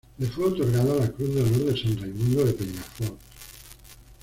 [0.19, 3.19] Le fue otorgada la Cruz de Honor de San Raimundo de Peñafort.